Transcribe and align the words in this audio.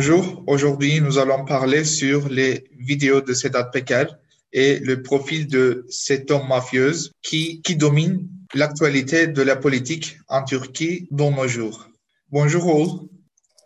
Bonjour, 0.00 0.44
aujourd'hui 0.46 1.02
nous 1.02 1.18
allons 1.18 1.44
parler 1.44 1.84
sur 1.84 2.30
les 2.30 2.64
vidéos 2.78 3.20
de 3.20 3.34
Sedat 3.34 3.64
Peker 3.64 4.06
et 4.50 4.78
le 4.78 5.02
profil 5.02 5.46
de 5.46 5.84
cet 5.90 6.30
homme 6.30 6.48
mafieuse 6.48 7.12
qui, 7.20 7.60
qui 7.60 7.76
domine 7.76 8.26
l'actualité 8.54 9.26
de 9.26 9.42
la 9.42 9.56
politique 9.56 10.16
en 10.26 10.42
Turquie 10.42 11.06
dans 11.10 11.30
nos 11.30 11.46
jours. 11.46 11.86
Bonjour 12.30 12.64
Raoul. 12.64 12.88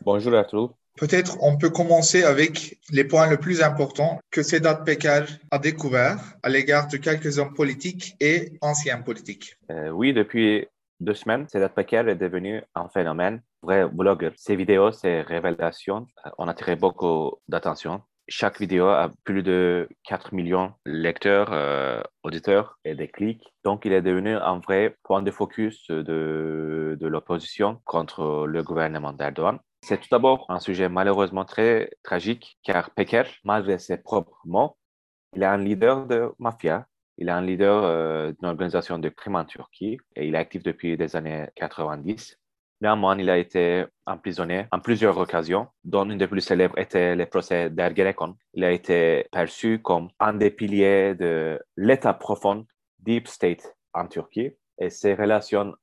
Bonjour 0.05 0.35
Arthur. 0.35 0.75
Peut-être 0.97 1.39
on 1.41 1.57
peut 1.57 1.71
commencer 1.71 2.25
avec 2.25 2.81
les 2.91 3.05
points 3.05 3.31
les 3.31 3.39
plus 3.39 3.63
importants 3.63 4.19
que 4.33 4.43
Sedat 4.43 4.75
Peker 4.75 5.27
a 5.53 5.61
découverts 5.61 6.35
à 6.43 6.49
l'égard 6.49 6.89
de 6.89 6.97
quelques 6.97 7.39
hommes 7.39 7.55
politiques 7.55 8.17
et 8.19 8.55
anciens 8.61 9.03
politiques. 9.03 9.57
Euh, 9.71 9.91
oui, 9.91 10.13
depuis 10.13 10.67
deux 11.01 11.15
semaines, 11.15 11.49
Sedat 11.49 11.69
Peker 11.69 12.09
est 12.09 12.17
devenu 12.17 12.63
un 12.75 12.89
phénomène, 12.89 13.43
vrai 13.63 13.89
blogueur. 13.89 14.33
Ses 14.37 14.57
vidéos, 14.57 14.93
ses 14.93 15.23
révélations 15.23 16.07
euh, 16.27 16.31
ont 16.39 16.49
attiré 16.49 16.77
beaucoup 16.77 17.35
d'attention. 17.49 18.03
Chaque 18.27 18.59
vidéo 18.59 18.89
a 18.89 19.11
plus 19.25 19.43
de 19.43 19.89
4 20.05 20.33
millions 20.33 20.73
de 20.87 20.93
lecteurs, 20.93 21.53
euh, 21.53 22.03
auditeurs 22.23 22.79
et 22.85 22.95
des 22.95 23.09
clics. 23.09 23.45
Donc, 23.65 23.85
il 23.85 23.93
est 23.93 24.01
devenu 24.01 24.35
un 24.35 24.61
vrai 24.61 24.97
point 25.03 25.23
de 25.23 25.31
focus 25.31 25.89
de, 25.89 26.97
l'opposition 27.03 27.81
contre 27.85 28.47
le 28.47 28.63
gouvernement 28.63 29.13
d'Erdogan. 29.13 29.59
C'est 29.83 30.01
tout 30.01 30.09
d'abord 30.11 30.47
un 30.49 30.59
sujet 30.59 30.89
malheureusement 30.89 31.45
très 31.45 31.91
tragique 32.03 32.59
car 32.63 32.91
Peker, 32.93 33.27
malgré 33.45 33.79
ses 33.79 33.99
propres 33.99 34.41
mots, 34.47 34.79
il 35.37 35.43
est 35.43 35.47
un 35.47 35.59
leader 35.59 36.07
de 36.07 36.33
mafia 36.39 36.87
il 37.19 37.29
est 37.29 37.33
un 37.33 37.43
leader 37.43 37.85
euh, 37.85 38.33
d'une 38.33 38.49
organisation 38.49 38.99
de 38.99 39.09
crime 39.09 39.37
en 39.37 39.45
Turquie 39.45 39.99
et 40.17 40.27
il 40.27 40.35
est 40.35 40.39
actif 40.39 40.63
depuis 40.63 40.97
les 40.97 41.17
années 41.17 41.47
90. 41.57 42.39
Néanmoins, 42.81 43.17
il 43.19 43.31
a 43.31 43.39
été 43.39 43.85
emprisonné 44.05 44.67
en 44.73 44.81
plusieurs 44.81 45.17
occasions, 45.17 45.69
dont 45.85 46.05
une 46.05 46.19
des 46.19 46.27
plus 46.27 46.41
célèbres 46.41 46.79
était 46.79 47.15
le 47.15 47.25
procès 47.27 47.71
d'Ergenekon. 47.71 48.37
Il 48.53 48.65
a 48.65 48.73
été 48.73 49.27
perçu 49.33 49.81
comme 49.81 50.11
un 50.19 50.35
des 50.35 50.51
piliers 50.51 51.15
de 51.15 51.59
l'État 51.77 52.13
profond, 52.13 52.67
Deep 52.99 53.29
State 53.29 53.75
en 53.95 54.07
Turquie, 54.07 54.51
et 54.79 54.91
ses 54.91 55.15
relations 55.15 55.75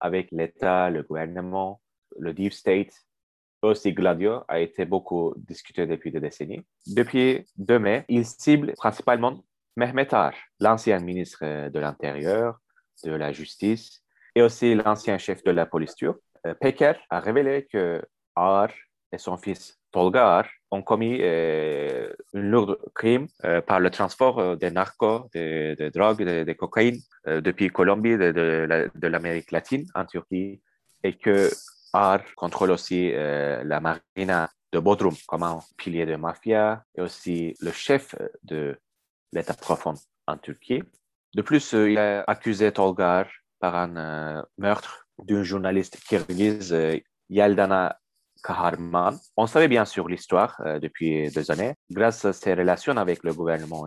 avec 0.00 0.28
l'État, 0.30 0.90
le 0.90 1.02
gouvernement, 1.02 1.80
le 2.18 2.32
Deep 2.34 2.52
State, 2.52 2.92
aussi 3.62 3.92
Gladio, 3.94 4.42
a 4.46 4.60
été 4.60 4.84
beaucoup 4.84 5.34
discuté 5.36 5.86
depuis 5.86 6.12
des 6.12 6.20
décennies. 6.20 6.62
Depuis 6.86 7.46
2 7.56 7.78
mai, 7.78 8.04
il 8.08 8.26
cible 8.26 8.74
principalement 8.74 9.42
Mehmet 9.76 10.14
Ar, 10.14 10.34
l'ancien 10.60 11.00
ministre 11.00 11.68
de 11.68 11.78
l'Intérieur, 11.78 12.58
de 13.02 13.12
la 13.12 13.32
Justice 13.32 14.02
et 14.34 14.42
aussi 14.42 14.74
l'ancien 14.74 15.18
chef 15.18 15.42
de 15.44 15.50
la 15.50 15.66
police 15.66 15.94
turque, 15.94 16.20
euh, 16.46 16.54
Peker 16.54 16.96
a 17.10 17.20
révélé 17.20 17.66
que 17.70 18.02
Ar 18.36 18.68
et 19.12 19.18
son 19.18 19.36
fils 19.36 19.78
Tolga 19.92 20.38
Ar 20.38 20.48
ont 20.70 20.82
commis 20.82 21.18
euh, 21.20 22.12
un 22.34 22.40
lourd 22.40 22.76
crime 22.94 23.28
euh, 23.44 23.60
par 23.60 23.80
le 23.80 23.90
transport 23.90 24.56
des 24.56 24.70
narcos, 24.70 25.28
des 25.32 25.90
drogues, 25.94 26.24
de, 26.24 26.52
cocaïne 26.52 27.00
depuis 27.26 27.70
Colombie, 27.70 28.16
de, 28.16 29.06
l'Amérique 29.06 29.52
latine 29.52 29.86
en 29.94 30.04
Turquie, 30.04 30.60
et 31.04 31.16
que 31.16 31.50
Ar 31.92 32.20
contrôle 32.34 32.72
aussi 32.72 33.12
la 33.12 33.80
marina 33.80 34.50
de 34.72 34.80
Bodrum 34.80 35.14
comme 35.28 35.44
un 35.44 35.60
pilier 35.76 36.06
de 36.06 36.16
mafia 36.16 36.82
et 36.96 37.00
aussi 37.00 37.56
le 37.60 37.70
chef 37.70 38.16
de 38.42 38.76
l'État 39.34 39.54
profond 39.54 39.94
en 40.26 40.38
Turquie. 40.38 40.82
De 41.34 41.42
plus, 41.42 41.74
euh, 41.74 41.90
il 41.90 41.98
a 41.98 42.22
accusé 42.26 42.72
Tolgar 42.72 43.26
par 43.58 43.74
un 43.74 43.96
euh, 43.96 44.42
meurtre 44.56 45.06
d'une 45.18 45.42
journaliste 45.42 45.98
kirghize, 46.08 46.72
euh, 46.72 46.98
Yaldana 47.28 47.98
Kaharman. 48.42 49.18
On 49.36 49.46
savait 49.46 49.68
bien 49.68 49.84
sûr 49.84 50.06
l'histoire 50.06 50.60
depuis 50.82 51.30
deux 51.30 51.50
années. 51.50 51.72
Grâce 51.90 52.26
à 52.26 52.34
ses 52.34 52.52
relations 52.52 52.96
avec 52.98 53.24
le 53.24 53.32
gouvernement, 53.32 53.86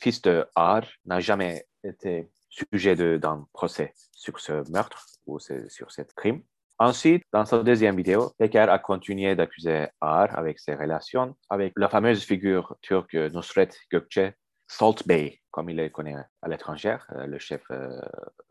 fils 0.00 0.20
de 0.22 0.44
Ar 0.56 0.82
n'a 1.04 1.20
jamais 1.20 1.64
été 1.84 2.28
sujet 2.48 2.96
d'un 3.20 3.46
procès 3.52 3.92
sur 4.10 4.40
ce 4.40 4.68
meurtre 4.72 5.06
ou 5.26 5.38
sur 5.38 5.92
ce 5.92 6.02
crime. 6.16 6.42
Ensuite, 6.80 7.22
dans 7.32 7.44
sa 7.44 7.62
deuxième 7.62 7.96
vidéo, 7.96 8.32
Peker 8.36 8.68
a 8.68 8.80
continué 8.80 9.36
d'accuser 9.36 9.86
Ar 10.00 10.36
avec 10.36 10.58
ses 10.58 10.74
relations 10.74 11.36
avec 11.48 11.72
la 11.76 11.88
fameuse 11.88 12.24
figure 12.24 12.74
turque 12.82 13.14
Nusret 13.14 13.70
Gökçe, 13.92 14.32
Salt 14.76 15.06
Bay, 15.06 15.40
comme 15.52 15.70
il 15.70 15.76
le 15.76 15.88
connaît 15.88 16.16
à 16.42 16.48
l'étranger, 16.48 16.96
euh, 17.12 17.26
le 17.26 17.38
chef 17.38 17.62
euh, 17.70 18.00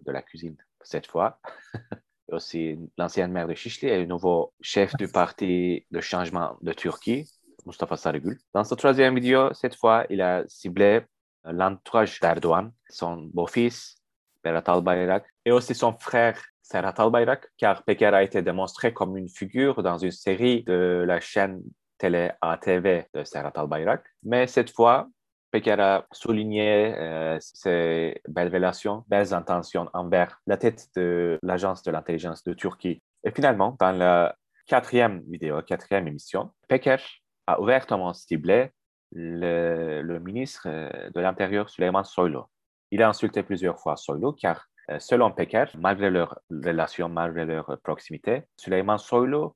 de 0.06 0.12
la 0.12 0.22
cuisine 0.22 0.56
cette 0.82 1.08
fois. 1.08 1.40
aussi 2.30 2.80
l'ancienne 2.98 3.32
maire 3.32 3.48
de 3.48 3.54
Chichli 3.54 3.90
et 3.90 4.00
le 4.00 4.06
nouveau 4.06 4.54
chef 4.62 4.96
du 4.96 5.10
parti 5.10 5.86
de 5.92 6.00
changement 6.00 6.58
de 6.62 6.72
Turquie, 6.72 7.30
Mustafa 7.66 7.98
Sarıgül. 7.98 8.40
Dans 8.54 8.64
sa 8.64 8.78
troisième 8.78 9.16
vidéo, 9.16 9.54
cette 9.54 9.76
fois, 9.76 10.06
il 10.10 10.22
a 10.22 10.44
ciblé 10.48 11.02
l'entourage 11.44 12.20
d'Erdogan, 12.22 12.72
son 12.90 13.30
beau-fils, 13.34 13.98
Berat 14.44 14.64
Albayrak, 14.68 15.26
et 15.44 15.52
aussi 15.52 15.76
son 15.76 15.92
frère 15.92 16.42
Serhat 16.62 16.96
Albayrak, 16.98 17.50
car 17.58 17.84
Peker 17.84 18.14
a 18.14 18.24
été 18.24 18.42
démontré 18.42 18.94
comme 18.94 19.18
une 19.18 19.30
figure 19.30 19.84
dans 19.84 19.98
une 19.98 20.12
série 20.12 20.64
de 20.64 21.04
la 21.06 21.20
chaîne 21.20 21.62
télé 21.98 22.32
ATV 22.42 23.08
de 23.14 23.24
Serhat 23.26 23.52
Albayrak. 23.56 24.06
Mais 24.24 24.48
cette 24.48 24.72
fois, 24.72 25.10
Peker 25.54 25.80
a 25.80 26.08
souligné 26.12 26.96
euh, 26.98 27.38
ses 27.40 28.20
belles 28.28 28.52
relations, 28.52 29.06
belles 29.08 29.36
intentions 29.36 29.88
envers 29.94 30.42
la 30.48 30.58
tête 30.58 30.88
de 30.96 31.38
l'agence 31.44 31.84
de 31.84 31.92
l'intelligence 31.92 32.44
de 32.44 32.54
Turquie. 32.54 33.04
Et 33.24 33.30
finalement, 33.30 33.78
dans 33.80 33.92
la 33.92 34.36
quatrième 34.66 35.22
vidéo, 35.28 35.62
quatrième 35.62 36.08
émission, 36.08 36.50
Peker 36.68 37.00
a 37.46 37.62
ouvertement 37.62 38.14
ciblé 38.14 38.72
le, 39.12 40.18
ministre 40.18 40.64
euh, 40.66 40.90
de 41.12 41.20
l'Intérieur, 41.22 41.70
Süleyman 41.70 42.04
Soylu. 42.04 42.40
Il 42.90 43.04
a 43.04 43.10
insulté 43.10 43.44
plusieurs 43.44 43.80
fois 43.80 43.96
Soylu 43.96 44.34
car, 44.36 44.68
euh, 44.90 44.98
selon 44.98 45.32
Peker, 45.32 45.68
malgré 45.78 46.10
leur 46.10 46.40
relation, 46.50 47.10
malgré 47.10 47.46
leur 47.46 47.78
proximité, 47.84 48.42
Süleyman 48.58 48.98
Soylu 48.98 49.50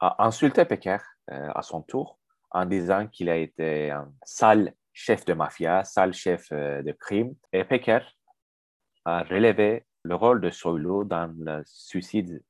a 0.00 0.26
insulté 0.26 0.64
Peker 0.64 1.00
à 1.28 1.62
son 1.62 1.82
tour 1.82 2.18
en 2.50 2.66
disant 2.66 3.06
qu'il 3.06 3.30
a 3.30 3.36
été 3.36 3.90
un 3.90 4.12
sale 4.24 4.74
chef 4.94 5.24
de 5.26 5.34
mafia, 5.34 5.84
sale 5.84 6.14
chef 6.14 6.48
euh, 6.52 6.82
de 6.82 6.92
crime. 6.92 7.34
Et 7.52 7.64
Peker 7.64 8.00
a 9.04 9.22
relevé 9.24 9.84
le 10.04 10.14
rôle 10.14 10.40
de 10.40 10.50
Soylu 10.50 11.04
dans 11.04 11.34
le 11.38 11.62
suicide 11.66 12.42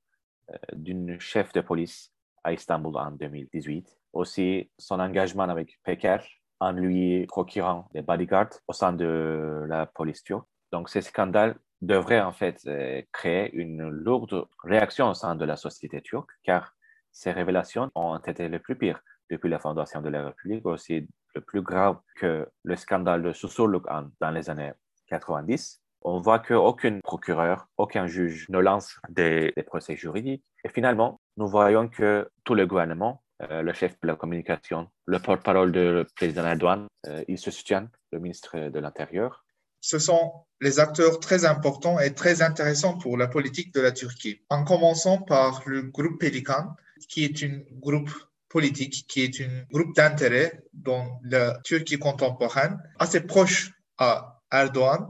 euh, 0.51 0.57
d'une 0.75 1.19
chef 1.19 1.53
de 1.53 1.63
police 1.63 2.13
à 2.45 2.53
Istanbul 2.53 2.97
en 2.97 3.11
2018. 3.13 3.89
Aussi, 4.13 4.71
son 4.79 5.01
engagement 5.01 5.45
avec 5.45 5.81
Peker 5.83 6.23
en 6.61 6.73
lui 6.73 7.27
procurant 7.27 7.89
des 7.95 8.03
bodyguards 8.03 8.61
au 8.69 8.73
sein 8.73 8.93
de 8.93 9.65
la 9.67 9.87
police 9.87 10.23
turque. 10.23 10.47
Donc, 10.71 10.89
ces 10.89 11.01
scandales 11.01 11.57
devraient 11.81 12.21
en 12.21 12.33
fait 12.33 12.61
euh, 12.67 13.03
créer 13.13 13.53
une 13.55 13.89
lourde 13.89 14.47
réaction 14.63 15.09
au 15.09 15.15
sein 15.15 15.35
de 15.35 15.45
la 15.45 15.57
société 15.57 16.01
turque, 16.03 16.31
car 16.43 16.75
ces 17.11 17.33
révélations 17.33 17.91
ont 17.95 18.19
été 18.19 18.49
les 18.49 18.59
plus 18.59 18.77
pires 18.77 19.01
depuis 19.31 19.49
la 19.49 19.59
fondation 19.59 20.03
de 20.03 20.09
la 20.11 20.27
République, 20.27 20.67
aussi 20.67 21.09
le 21.35 21.41
plus 21.41 21.63
grave 21.63 21.97
que 22.17 22.49
le 22.63 22.77
scandale 22.77 23.23
de 23.23 23.33
Susurluk 23.33 23.85
dans 24.21 24.31
les 24.31 24.51
années 24.51 24.73
90. 25.09 25.81
On 26.03 26.21
voit 26.21 26.39
qu'aucun 26.39 27.01
procureur, 27.01 27.67
aucun 27.79 28.07
juge 28.07 28.47
ne 28.51 28.59
lance 28.59 28.97
des, 29.09 29.53
procès 29.67 29.97
juridiques. 29.97 30.45
Et 30.65 30.69
finalement, 30.69 31.21
nous 31.37 31.49
voyons 31.49 31.89
que 31.89 32.29
tout 32.45 32.55
le 32.55 32.67
gouvernement, 32.67 33.23
euh, 33.51 33.63
le 33.63 33.73
chef 33.73 33.99
de 34.03 34.09
la 34.09 34.15
communication, 34.15 34.89
le 35.07 35.19
porte-parole 35.19 35.73
du 35.73 36.05
président 36.15 36.47
Erdogan, 36.47 36.87
euh, 37.07 37.25
ils 37.27 37.39
se 37.39 37.51
soutiennent, 37.51 37.89
le 38.13 38.19
ministre 38.19 38.69
de 38.69 38.79
l'Intérieur. 38.79 39.45
Ce 39.81 39.99
sont 39.99 40.33
les 40.61 40.79
acteurs 40.79 41.21
très 41.21 41.45
importants 41.45 41.99
et 41.99 42.15
très 42.15 42.43
intéressants 42.43 42.97
pour 42.99 43.17
la 43.17 43.27
politique 43.27 43.73
de 43.75 43.81
la 43.81 43.93
Turquie. 43.93 44.43
En 44.51 44.65
commençant 44.65 45.19
par 45.19 45.63
le 45.67 45.83
groupe 45.83 46.21
Pelikan, 46.21 46.75
qui 47.09 47.25
est 47.25 47.43
un 47.45 47.61
groupe 47.73 48.11
politique 48.55 49.05
qui 49.09 49.19
est 49.25 49.41
un 49.41 49.65
groupe 49.73 49.97
d'intérêt 49.97 50.63
dans 50.73 51.05
la 51.25 51.59
Turquie 51.65 51.99
contemporaine, 51.99 52.79
assez 53.01 53.21
proche 53.21 53.73
à 53.99 54.41
Erdogan 54.53 55.01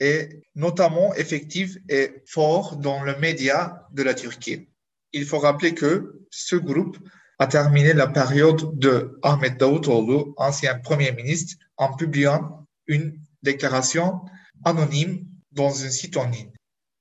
et 0.00 0.40
notamment 0.54 1.14
effectif 1.14 1.76
et 1.90 2.22
fort 2.26 2.76
dans 2.78 3.02
le 3.08 3.14
média 3.26 3.56
de 3.92 4.02
la 4.02 4.14
Turquie. 4.14 4.60
Il 5.12 5.26
faut 5.26 5.38
rappeler 5.38 5.74
que 5.74 5.90
ce 6.30 6.56
groupe 6.56 6.96
a 7.38 7.46
terminé 7.46 7.92
la 7.92 8.06
période 8.06 8.62
de 8.78 9.18
Ahmet 9.22 9.50
Davutoğlu, 9.50 10.32
ancien 10.38 10.78
Premier 10.78 11.12
ministre, 11.12 11.52
en 11.76 11.94
publiant 11.94 12.66
une 12.86 13.06
déclaration 13.42 14.06
anonyme 14.64 15.26
dans 15.52 15.84
un 15.84 15.90
site 15.90 16.16
en 16.16 16.26
ligne. 16.30 16.52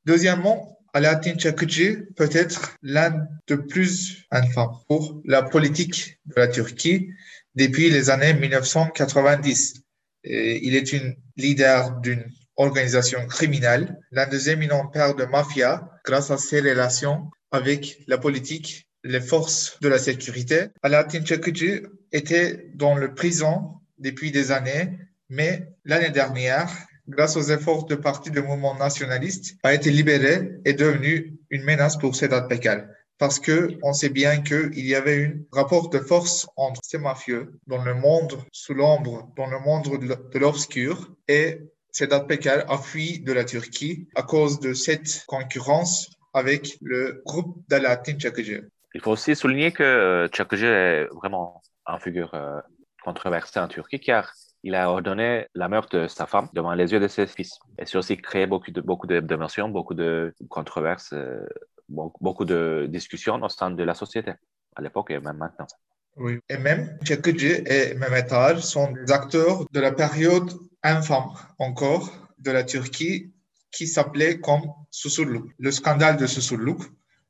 Deuxièmement, 0.06 0.78
Alaaddin 0.94 1.38
Çakıcı 1.38 2.08
peut 2.16 2.30
être 2.34 2.78
l'un 2.84 3.28
de 3.50 3.56
plus 3.56 4.26
infâmes 4.32 4.78
pour 4.88 5.22
la 5.26 5.42
politique 5.42 6.20
de 6.26 6.34
la 6.38 6.48
Turquie 6.48 7.10
depuis 7.56 7.90
les 7.90 8.10
années 8.10 8.34
1990. 8.34 9.82
il 10.26 10.76
est 10.76 10.94
un 10.94 11.14
leader 11.36 12.00
d'une 12.02 12.26
organisation 12.56 13.26
criminelle, 13.28 14.00
l'un 14.12 14.28
des 14.28 14.52
éminents 14.52 14.88
pères 14.88 15.16
de 15.16 15.26
mafia, 15.26 15.90
grâce 16.06 16.30
à 16.30 16.38
ses 16.38 16.62
relations 16.62 17.30
avec 17.52 18.04
la 18.08 18.18
politique 18.18 18.88
les 19.04 19.20
forces 19.20 19.78
de 19.82 19.90
la 19.90 20.00
sécurité. 20.00 20.68
Alaaddin 20.82 21.24
Çakıcı 21.24 21.90
était 22.12 22.70
dans 22.76 22.96
le 22.96 23.14
prison 23.16 23.74
depuis 23.98 24.32
des 24.32 24.52
années, 24.52 24.98
mais 25.30 25.68
l'année 25.86 26.12
dernière, 26.12 26.70
grâce 27.08 27.36
aux 27.36 27.42
efforts 27.42 27.86
de 27.86 27.96
partis 27.96 28.32
de 28.32 28.42
mouvement 28.42 28.76
nationaliste, 28.76 29.58
a 29.64 29.74
été 29.74 29.92
libéré 29.92 30.52
et 30.66 30.74
devenu 30.74 31.36
une 31.50 31.64
menace 31.64 31.98
pour 31.98 32.16
Sedat 32.16 32.44
Peker. 32.44 32.88
Parce 33.18 33.40
que 33.40 33.70
on 33.84 33.94
sait 33.94 34.10
bien 34.10 34.42
qu'il 34.42 34.86
y 34.86 34.96
avait 34.96 35.26
un 35.26 35.34
rapport 35.52 35.90
de 35.90 36.00
force 36.00 36.48
entre 36.56 36.82
ces 36.84 36.98
mafieux 36.98 37.60
dans 37.68 37.84
le 37.84 37.94
monde 37.94 38.38
sous 38.52 38.74
l'ombre, 38.74 39.30
dans 39.38 39.48
le 39.48 39.60
monde 39.60 39.86
de 40.34 40.40
l'obscur, 40.40 41.12
et 41.28 41.60
Sedat 41.92 42.22
Peker 42.22 42.66
a 42.70 42.78
fui 42.78 43.20
de 43.20 43.32
la 43.32 43.46
Turquie 43.46 44.08
à 44.16 44.24
cause 44.24 44.60
de 44.60 44.74
cette 44.74 45.26
concurrence 45.28 46.10
avec 46.34 46.78
le 46.82 47.22
groupe 47.26 47.64
d'Alaaddin 47.70 48.18
Çakıcı. 48.18 48.70
Il 48.96 49.02
faut 49.02 49.12
aussi 49.12 49.36
souligner 49.36 49.72
que 49.72 49.84
euh, 49.84 50.28
Çakıcı 50.32 50.66
est 50.66 51.08
vraiment 51.14 51.62
une 51.88 52.00
figure 52.00 52.34
euh, 52.34 52.60
controversée 53.04 53.60
en 53.60 53.68
Turquie 53.68 54.00
car 54.00 54.34
il 54.64 54.76
a 54.76 54.90
ordonné 54.90 55.48
la 55.56 55.68
meurtre 55.68 56.00
de 56.00 56.08
sa 56.08 56.26
femme 56.26 56.48
devant 56.54 56.74
les 56.74 56.92
yeux 56.92 57.00
de 57.00 57.08
ses 57.08 57.28
fils. 57.28 57.60
Et 57.78 57.86
c'est 57.86 57.98
aussi 57.98 58.18
créé 58.18 58.48
beaucoup 58.48 58.72
de, 58.72 58.82
beaucoup 58.82 59.08
d'émotions, 59.08 59.70
beaucoup 59.70 59.94
de 59.94 60.34
controverses, 60.50 61.12
euh, 61.14 61.46
beaucoup 61.90 62.46
de 62.46 62.88
discussions 62.90 63.42
au 63.42 63.50
sein 63.50 63.72
de 63.72 63.84
la 63.84 63.94
société, 63.94 64.34
à 64.76 64.82
l'époque 64.82 65.12
et 65.12 65.20
même 65.20 65.38
maintenant. 65.38 65.68
Oui. 66.16 66.40
Et 66.48 66.58
même 66.58 66.98
Çakıcı 67.04 67.64
et 67.66 67.96
Mehmet 67.96 68.28
sont 68.62 68.92
des 68.92 69.12
acteurs 69.12 69.66
de 69.72 69.80
la 69.80 69.92
période 69.92 70.52
infâme 70.84 71.32
encore 71.58 72.12
de 72.38 72.52
la 72.52 72.64
Turquie 72.64 73.34
qui 73.72 73.88
s'appelait 73.88 74.40
comme 74.40 74.62
Susurluk. 74.92 75.46
Le 75.58 75.72
scandale 75.72 76.18
de 76.18 76.28
Susurluk, 76.28 76.82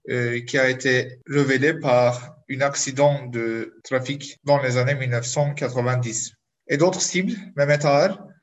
euh, 0.10 0.42
qui 0.42 0.58
a 0.58 0.70
été 0.70 1.22
révélé 1.28 1.74
par 1.74 2.36
un 2.52 2.60
accident 2.60 3.26
de 3.28 3.80
trafic 3.86 4.38
dans 4.44 4.62
les 4.62 4.76
années 4.78 4.96
1990. 4.96 6.34
Et 6.68 6.78
d'autres 6.78 7.02
cibles, 7.02 7.36
Mehmet 7.56 7.80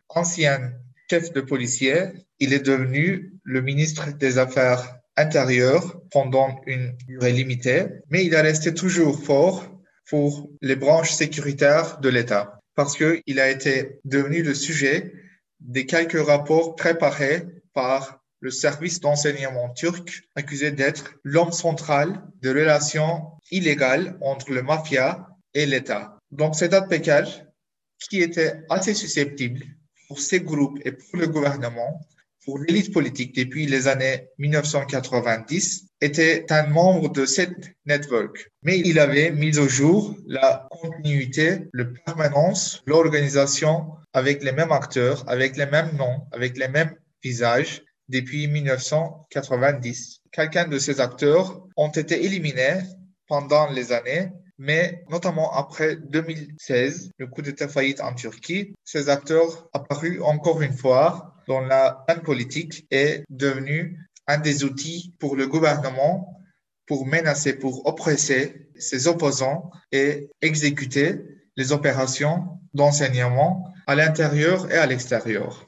ancien 0.08 0.72
chef 1.08 1.32
de 1.32 1.40
policier, 1.40 2.08
il 2.38 2.52
est 2.52 2.64
devenu 2.64 3.32
le 3.44 3.61
ministre 3.62 4.12
des 4.17 4.38
Affaires 4.38 4.96
intérieures 5.17 6.00
pendant 6.11 6.61
une 6.67 6.96
durée 7.06 7.32
limitée, 7.32 7.87
mais 8.11 8.25
il 8.25 8.34
est 8.34 8.40
resté 8.40 8.75
toujours 8.75 9.22
fort 9.22 9.67
pour 10.08 10.50
les 10.61 10.76
branches 10.76 11.12
sécuritaires 11.12 11.99
de 12.00 12.08
l'État 12.08 12.61
parce 12.81 12.96
qu'il 12.96 13.38
a 13.40 13.50
été 13.50 14.00
devenu 14.05 14.43
le 14.43 14.55
sujet 14.55 15.12
de 15.61 15.82
quelques 15.82 16.26
rapports 16.26 16.76
préparés 16.76 17.43
par 17.75 18.20
le 18.40 18.50
service 18.50 19.00
d'enseignement 19.00 19.69
turc, 19.75 20.22
accusé 20.34 20.70
d'être 20.70 21.12
l'homme 21.22 21.52
central 21.52 22.22
de 22.40 22.49
relations 22.49 23.32
illégales 23.50 24.17
entre 24.22 24.50
le 24.52 24.62
mafia 24.62 25.28
et 25.52 25.67
l'État. 25.67 26.17
Donc, 26.31 26.55
Sedat 26.55 26.82
Peker, 26.82 27.26
qui 28.08 28.23
était 28.23 28.62
assez 28.69 28.94
susceptible 28.94 29.64
pour 30.08 30.20
ces 30.20 30.41
groupes 30.41 30.79
et 30.85 30.93
pour 30.93 31.19
le 31.19 31.29
gouvernement, 31.29 32.00
pour 32.44 32.58
l'élite 32.58 32.93
politique 32.93 33.35
depuis 33.35 33.67
les 33.67 33.87
années 33.87 34.29
1990, 34.38 35.87
était 36.00 36.47
un 36.50 36.67
membre 36.67 37.11
de 37.11 37.26
cette 37.26 37.73
network. 37.85 38.50
Mais 38.62 38.79
il 38.79 38.99
avait 38.99 39.31
mis 39.31 39.58
au 39.58 39.69
jour 39.69 40.17
la 40.26 40.67
continuité, 40.70 41.69
la 41.75 41.85
permanence, 42.06 42.82
l'organisation 42.87 43.93
avec 44.12 44.43
les 44.43 44.53
mêmes 44.53 44.73
acteurs, 44.73 45.23
avec 45.29 45.56
les 45.56 45.67
mêmes 45.67 45.94
noms, 45.96 46.26
avec 46.32 46.56
les 46.56 46.69
mêmes 46.69 46.94
visages 47.23 47.82
depuis 48.08 48.49
1990. 48.49 50.20
Quelqu'un 50.32 50.67
de 50.67 50.79
ces 50.79 51.00
acteurs 51.00 51.62
ont 51.76 51.91
été 51.91 52.25
éliminés 52.25 52.81
pendant 53.29 53.70
les 53.70 53.93
années 53.93 54.31
mais 54.60 55.02
notamment 55.08 55.50
après 55.54 55.96
2016, 55.96 57.12
le 57.16 57.26
coup 57.26 57.40
d'État 57.40 57.66
faillite 57.66 58.02
en 58.02 58.14
Turquie, 58.14 58.74
ces 58.84 59.08
acteurs 59.08 59.66
apparus 59.72 60.20
encore 60.22 60.60
une 60.60 60.74
fois 60.74 61.34
dans 61.48 61.60
la 61.60 62.04
scène 62.06 62.20
politique 62.20 62.86
est 62.90 63.24
devenu 63.30 63.98
un 64.26 64.36
des 64.36 64.62
outils 64.62 65.14
pour 65.18 65.34
le 65.34 65.46
gouvernement 65.46 66.36
pour 66.86 67.06
menacer, 67.06 67.58
pour 67.58 67.86
oppresser 67.86 68.68
ses 68.76 69.08
opposants 69.08 69.70
et 69.92 70.28
exécuter 70.42 71.22
les 71.56 71.72
opérations 71.72 72.60
d'enseignement 72.74 73.72
à 73.86 73.94
l'intérieur 73.94 74.70
et 74.70 74.76
à 74.76 74.84
l'extérieur. 74.84 75.64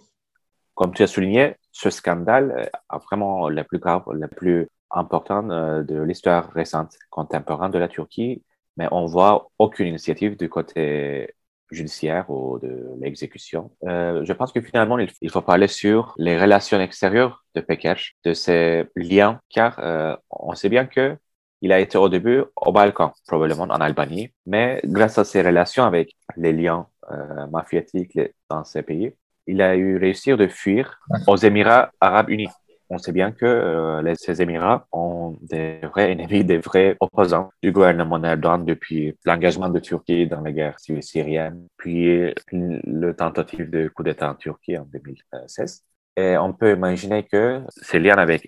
Comme 0.74 0.92
tu 0.92 1.02
as 1.02 1.06
souligné, 1.06 1.56
ce 1.70 1.88
scandale 1.88 2.68
est 2.70 2.98
vraiment 3.06 3.48
le 3.48 3.64
plus 3.64 3.78
grave, 3.78 4.02
le 4.12 4.28
plus 4.28 4.68
important 4.90 5.48
euh, 5.48 5.82
de 5.82 5.98
l'histoire 6.02 6.52
récente 6.52 6.92
contemporaine 7.08 7.70
de 7.70 7.78
la 7.78 7.88
Turquie 7.88 8.42
mais 8.76 8.88
on 8.90 9.06
voit 9.06 9.48
aucune 9.58 9.88
initiative 9.88 10.36
du 10.36 10.48
côté 10.48 11.34
judiciaire 11.72 12.30
ou 12.30 12.58
de 12.58 12.90
l'exécution. 13.00 13.70
Euh, 13.84 14.24
je 14.24 14.32
pense 14.32 14.52
que 14.52 14.60
finalement, 14.60 14.98
il 14.98 15.30
faut 15.30 15.40
parler 15.40 15.68
sur 15.68 16.14
les 16.18 16.38
relations 16.38 16.80
extérieures 16.80 17.44
de 17.54 17.60
Pekesh, 17.60 18.14
de 18.24 18.34
ses 18.34 18.84
liens, 18.96 19.40
car 19.48 19.78
euh, 19.78 20.16
on 20.30 20.54
sait 20.54 20.68
bien 20.68 20.86
que 20.86 21.16
il 21.62 21.72
a 21.72 21.78
été 21.78 21.96
au 21.96 22.08
début 22.08 22.42
au 22.56 22.72
Balkan, 22.72 23.12
probablement 23.26 23.64
en 23.64 23.80
Albanie, 23.80 24.32
mais 24.46 24.80
grâce 24.84 25.18
à 25.18 25.24
ses 25.24 25.42
relations 25.42 25.84
avec 25.84 26.16
les 26.36 26.52
liens 26.52 26.88
euh, 27.10 27.46
mafiatiques 27.48 28.18
dans 28.50 28.64
ces 28.64 28.82
pays, 28.82 29.14
il 29.46 29.62
a 29.62 29.76
eu 29.76 29.96
réussir 29.96 30.36
de 30.36 30.48
fuir 30.48 30.98
aux 31.26 31.36
Émirats 31.36 31.90
arabes 32.00 32.30
unis 32.30 32.48
on 32.92 32.98
sait 32.98 33.12
bien 33.12 33.32
que 33.32 33.46
euh, 33.46 34.14
ces 34.16 34.42
Émirats 34.42 34.86
ont 34.92 35.38
des 35.40 35.80
vrais 35.82 36.12
ennemis, 36.12 36.44
des 36.44 36.58
vrais 36.58 36.94
opposants 37.00 37.50
du 37.62 37.72
gouvernement 37.72 38.22
Erdogan 38.22 38.66
depuis 38.66 39.16
l'engagement 39.24 39.70
de 39.70 39.78
Turquie 39.78 40.26
dans 40.26 40.42
la 40.42 40.52
guerre 40.52 40.78
syrienne, 40.78 41.66
puis 41.78 42.34
le 42.52 43.12
tentative 43.14 43.70
de 43.70 43.88
coup 43.88 44.02
d'État 44.02 44.30
en 44.30 44.34
Turquie 44.34 44.76
en 44.76 44.84
2016. 44.84 45.84
Et 46.18 46.36
on 46.36 46.52
peut 46.52 46.72
imaginer 46.72 47.22
que 47.22 47.62
ces 47.68 47.98
liens 47.98 48.18
avec 48.18 48.46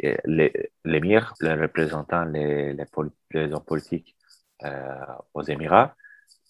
l'émir, 0.84 1.32
les, 1.40 1.54
représentants, 1.54 2.26
les, 2.26 2.74
les, 2.74 3.52
hommes 3.52 3.64
politiques 3.64 4.14
euh, 4.62 5.06
aux 5.32 5.42
Émirats, 5.42 5.94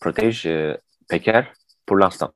protègent 0.00 0.46
euh, 0.46 0.76
Peker 1.08 1.44
pour 1.86 1.96
l'instant. 1.96 2.32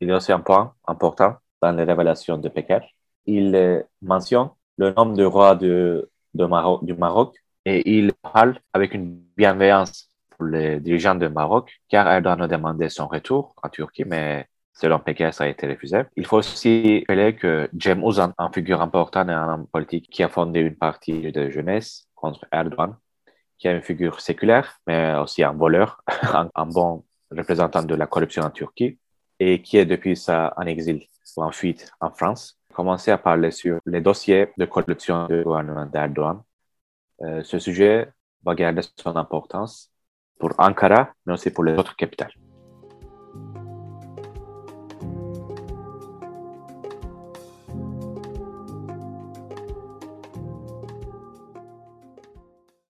Il 0.00 0.08
y 0.08 0.12
a 0.12 0.16
aussi 0.18 0.30
un 0.30 0.38
point 0.38 0.74
important 0.86 1.34
dans 1.60 1.72
les 1.72 1.82
révélations 1.82 2.38
de 2.38 2.48
Peker. 2.48 2.82
Il 3.26 3.84
mentionne 4.00 4.50
le 4.78 4.92
nom 4.92 5.06
du 5.12 5.24
roi 5.26 5.54
de, 5.56 6.10
de 6.34 6.84
du 6.86 6.94
Maroc 6.94 7.36
et 7.64 7.82
il 7.98 8.12
parle 8.14 8.58
avec 8.72 8.94
une 8.94 9.20
bienveillance 9.36 10.10
pour 10.30 10.46
les 10.46 10.80
dirigeants 10.80 11.16
du 11.16 11.28
Maroc, 11.28 11.80
car 11.88 12.08
Erdogan 12.08 12.42
a 12.42 12.48
demandé 12.48 12.88
son 12.88 13.08
retour 13.08 13.54
en 13.62 13.68
Turquie, 13.68 14.04
mais 14.06 14.46
selon 14.72 15.00
Pékin, 15.00 15.32
ça 15.32 15.44
a 15.44 15.48
été 15.48 15.66
refusé. 15.66 16.02
Il 16.16 16.24
faut 16.24 16.38
aussi 16.38 17.04
rappeler 17.08 17.34
que 17.34 17.68
Cem 17.78 18.02
Uzan, 18.04 18.32
une 18.38 18.52
figure 18.54 18.80
importante 18.80 19.28
et 19.28 19.32
un 19.32 19.52
homme 19.52 19.66
politique 19.66 20.08
qui 20.10 20.22
a 20.22 20.28
fondé 20.28 20.60
une 20.60 20.76
partie 20.76 21.32
de 21.32 21.50
jeunesse 21.50 22.06
contre 22.14 22.46
Erdogan, 22.52 22.96
qui 23.58 23.66
est 23.68 23.74
une 23.74 23.82
figure 23.82 24.20
séculaire, 24.20 24.78
mais 24.86 25.16
aussi 25.16 25.42
un 25.42 25.52
voleur, 25.52 26.02
un, 26.54 26.66
bon 26.66 27.04
représentant 27.30 27.82
de 27.82 27.94
la 27.96 28.06
corruption 28.06 28.44
en 28.44 28.50
Turquie, 28.50 28.98
et 29.40 29.60
qui 29.60 29.76
est 29.76 29.86
depuis 29.86 30.16
ça 30.16 30.54
en 30.56 30.62
exil 30.62 31.04
ou 31.36 31.42
en 31.42 31.52
fuite 31.52 31.90
en 32.00 32.10
France 32.10 32.57
commencer 32.78 33.10
à 33.10 33.18
parler 33.18 33.50
sur 33.50 33.80
les 33.86 34.00
dossiers 34.00 34.52
de 34.56 34.64
corruption 34.64 35.26
du 35.26 35.42
gouvernement 35.42 35.84
d'Erdogan. 35.84 36.40
Euh, 37.22 37.42
ce 37.42 37.58
sujet 37.58 38.08
va 38.44 38.54
garder 38.54 38.82
son 38.94 39.16
importance 39.16 39.90
pour 40.38 40.50
Ankara, 40.58 41.12
mais 41.26 41.32
aussi 41.32 41.50
pour 41.50 41.64
les 41.64 41.72
autres 41.72 41.96
capitales. 41.96 42.32